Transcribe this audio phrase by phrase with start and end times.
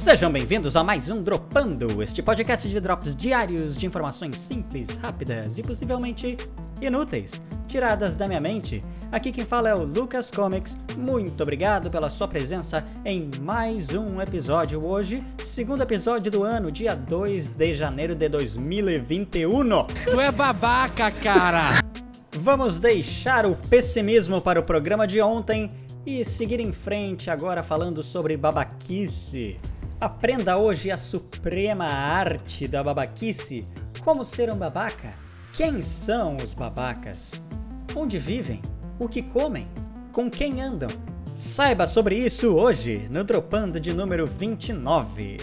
[0.00, 5.58] Sejam bem-vindos a mais um Dropando, este podcast de drops diários de informações simples, rápidas
[5.58, 6.38] e possivelmente
[6.80, 7.32] inúteis,
[7.68, 8.80] tiradas da minha mente.
[9.12, 10.74] Aqui quem fala é o Lucas Comics.
[10.96, 16.94] Muito obrigado pela sua presença em mais um episódio hoje, segundo episódio do ano, dia
[16.96, 19.84] 2 de janeiro de 2021.
[20.10, 21.78] Tu é babaca, cara!
[22.32, 25.70] Vamos deixar o pessimismo para o programa de ontem
[26.06, 29.58] e seguir em frente agora falando sobre babaquice.
[30.00, 33.66] Aprenda hoje a suprema arte da babaquice,
[34.02, 35.12] como ser um babaca,
[35.52, 37.32] quem são os babacas,
[37.94, 38.62] onde vivem,
[38.98, 39.68] o que comem,
[40.10, 40.88] com quem andam.
[41.34, 45.36] Saiba sobre isso hoje no Dropando de número 29.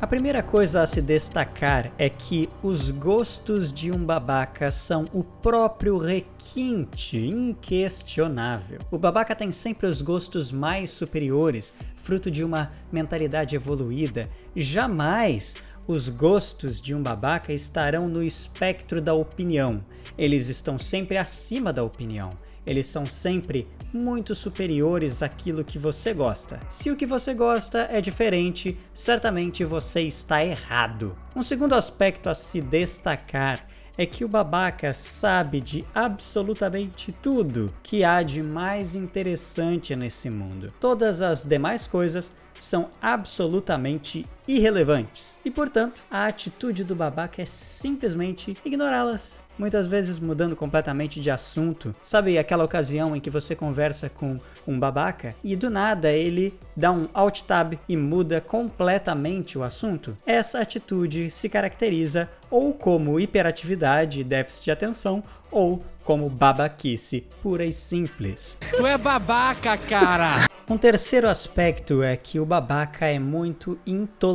[0.00, 5.22] A primeira coisa a se destacar é que os gostos de um babaca são o
[5.22, 8.80] próprio requinte inquestionável.
[8.90, 14.28] O babaca tem sempre os gostos mais superiores, fruto de uma mentalidade evoluída.
[14.54, 15.56] Jamais
[15.86, 19.82] os gostos de um babaca estarão no espectro da opinião.
[20.18, 22.30] Eles estão sempre acima da opinião.
[22.66, 26.60] Eles são sempre muito superiores àquilo que você gosta.
[26.68, 31.14] Se o que você gosta é diferente, certamente você está errado.
[31.36, 38.02] Um segundo aspecto a se destacar é que o babaca sabe de absolutamente tudo que
[38.02, 40.72] há de mais interessante nesse mundo.
[40.80, 48.56] Todas as demais coisas são absolutamente irrelevantes e, portanto, a atitude do babaca é simplesmente
[48.64, 51.94] ignorá-las muitas vezes mudando completamente de assunto.
[52.02, 56.90] Sabe aquela ocasião em que você conversa com um babaca e do nada ele dá
[56.90, 60.16] um alt tab e muda completamente o assunto?
[60.26, 67.64] Essa atitude se caracteriza ou como hiperatividade e déficit de atenção ou como babaquice pura
[67.64, 68.58] e simples.
[68.76, 70.46] Tu é babaca, cara!
[70.68, 74.33] Um terceiro aspecto é que o babaca é muito intolerante.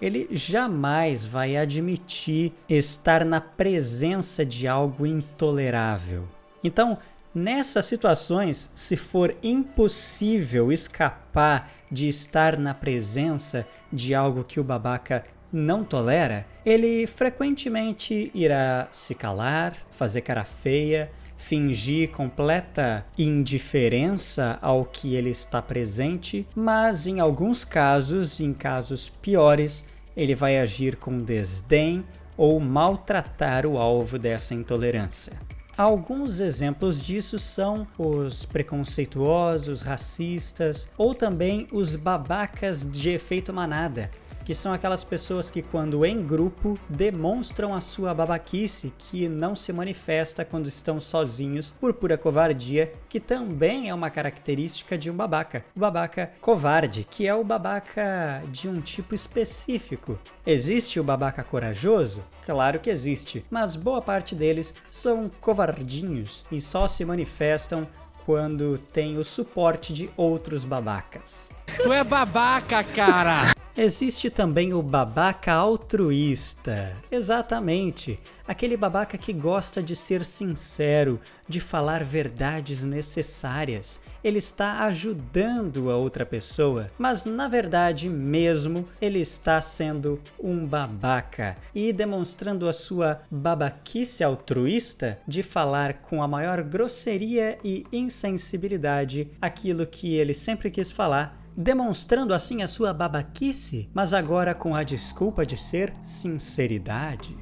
[0.00, 6.24] Ele jamais vai admitir estar na presença de algo intolerável.
[6.62, 6.98] Então,
[7.34, 15.24] nessas situações, se for impossível escapar de estar na presença de algo que o babaca
[15.52, 21.10] não tolera, ele frequentemente irá se calar, fazer cara feia,
[21.44, 29.84] fingir completa indiferença ao que ele está presente, mas em alguns casos, em casos piores,
[30.16, 32.02] ele vai agir com desdém
[32.34, 35.34] ou maltratar o alvo dessa intolerância.
[35.76, 44.10] Alguns exemplos disso são os preconceituosos, racistas ou também os babacas de efeito manada,
[44.44, 49.72] que são aquelas pessoas que, quando em grupo, demonstram a sua babaquice, que não se
[49.72, 55.64] manifesta quando estão sozinhos por pura covardia, que também é uma característica de um babaca.
[55.74, 60.18] O babaca covarde, que é o babaca de um tipo específico.
[60.46, 62.22] Existe o babaca corajoso?
[62.44, 67.88] Claro que existe, mas boa parte deles são covardinhos e só se manifestam
[68.26, 71.50] quando tem o suporte de outros babacas.
[71.82, 73.54] Tu é babaca, cara!
[73.76, 76.92] Existe também o babaca altruísta.
[77.10, 78.20] Exatamente.
[78.46, 83.98] Aquele babaca que gosta de ser sincero, de falar verdades necessárias.
[84.22, 91.56] Ele está ajudando a outra pessoa, mas na verdade mesmo ele está sendo um babaca
[91.74, 99.84] e demonstrando a sua babaquice altruísta de falar com a maior grosseria e insensibilidade aquilo
[99.84, 105.46] que ele sempre quis falar demonstrando assim a sua babaquice, mas agora com a desculpa
[105.46, 107.36] de ser sinceridade.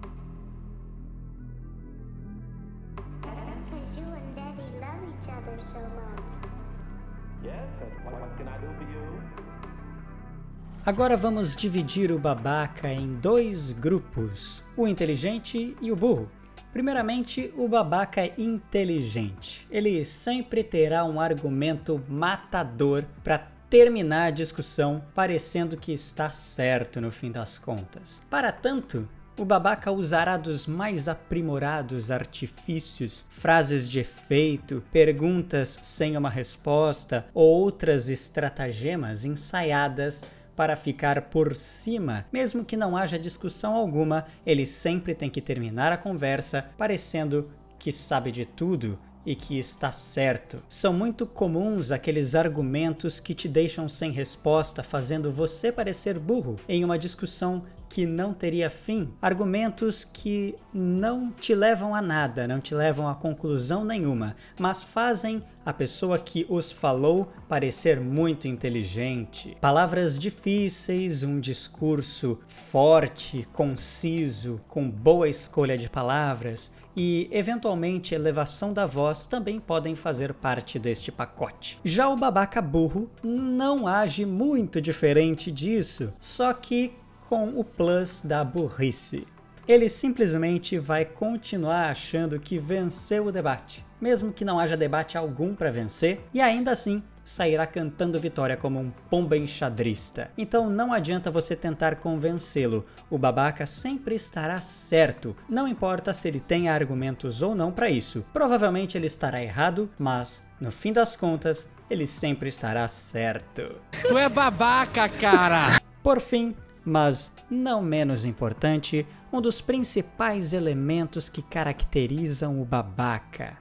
[10.84, 16.28] Agora vamos dividir o babaca em dois grupos, o inteligente e o burro.
[16.72, 19.64] Primeiramente, o babaca é inteligente.
[19.70, 27.10] Ele sempre terá um argumento matador para terminar a discussão parecendo que está certo no
[27.10, 28.22] fim das contas.
[28.28, 29.08] Para tanto,
[29.38, 37.48] o babaca usará dos mais aprimorados artifícios, frases de efeito, perguntas sem uma resposta ou
[37.62, 40.22] outras estratagemas ensaiadas
[40.54, 45.92] para ficar por cima, mesmo que não haja discussão alguma, ele sempre tem que terminar
[45.92, 50.62] a conversa parecendo que sabe de tudo e que está certo.
[50.68, 56.84] São muito comuns aqueles argumentos que te deixam sem resposta, fazendo você parecer burro em
[56.84, 62.74] uma discussão que não teria fim, argumentos que não te levam a nada, não te
[62.74, 69.54] levam a conclusão nenhuma, mas fazem a pessoa que os falou parecer muito inteligente.
[69.60, 78.86] Palavras difíceis, um discurso forte, conciso, com boa escolha de palavras e, eventualmente, elevação da
[78.86, 81.78] voz também podem fazer parte deste pacote.
[81.84, 86.92] Já o babaca burro não age muito diferente disso, só que
[87.32, 89.26] com o plus da burrice.
[89.66, 95.54] Ele simplesmente vai continuar achando que venceu o debate, mesmo que não haja debate algum
[95.54, 100.30] para vencer, e ainda assim sairá cantando vitória como um pomba enxadrista.
[100.36, 106.38] Então não adianta você tentar convencê-lo, o babaca sempre estará certo, não importa se ele
[106.38, 108.22] tenha argumentos ou não para isso.
[108.30, 113.76] Provavelmente ele estará errado, mas no fim das contas, ele sempre estará certo.
[114.06, 115.80] Tu é babaca, cara!
[116.02, 123.56] Por fim, mas não menos importante, um dos principais elementos que caracterizam o babaca.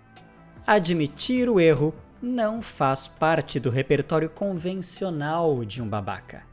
[0.65, 6.43] Admitir o erro não faz parte do repertório convencional de um babaca.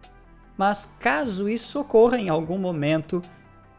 [0.56, 3.23] Mas caso isso ocorra em algum momento,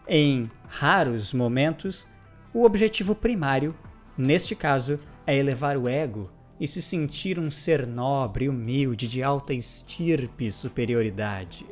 [0.07, 2.07] em raros momentos,
[2.53, 3.75] o objetivo primário,
[4.17, 9.53] neste caso, é elevar o ego e se sentir um ser nobre, humilde, de alta
[9.53, 11.65] estirpe e superioridade.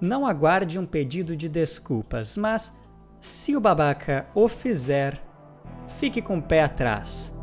[0.00, 2.76] Não aguarde um pedido de desculpas, mas
[3.20, 5.20] se o babaca o fizer,
[5.88, 7.34] fique com o pé atrás.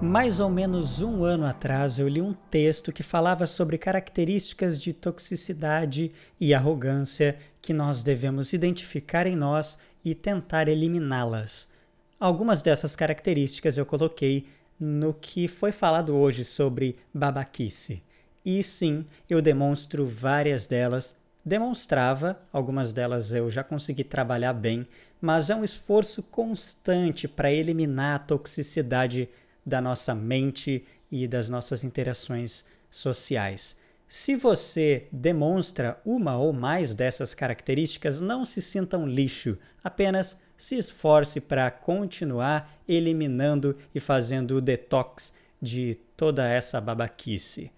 [0.00, 4.92] Mais ou menos um ano atrás, eu li um texto que falava sobre características de
[4.92, 11.74] toxicidade e arrogância que nós devemos identificar em nós e tentar eliminá-las.
[12.18, 14.46] Algumas dessas características eu coloquei
[14.80, 18.02] no que foi falado hoje sobre babaquice.
[18.44, 21.14] E sim, eu demonstro várias delas.
[21.44, 24.86] Demonstrava, algumas delas eu já consegui trabalhar bem,
[25.20, 29.28] mas é um esforço constante para eliminar a toxicidade
[29.64, 33.76] da nossa mente e das nossas interações sociais.
[34.08, 40.76] Se você demonstra uma ou mais dessas características, não se sinta um lixo, apenas se
[40.76, 47.70] esforce para continuar eliminando e fazendo o detox de toda essa babaquice.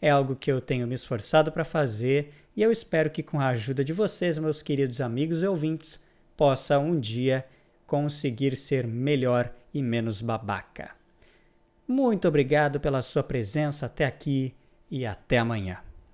[0.00, 3.48] É algo que eu tenho me esforçado para fazer e eu espero que, com a
[3.48, 6.02] ajuda de vocês, meus queridos amigos e ouvintes,
[6.36, 7.44] possa um dia
[7.86, 10.90] conseguir ser melhor e menos babaca.
[11.86, 14.54] Muito obrigado pela sua presença até aqui
[14.90, 15.78] e até amanhã.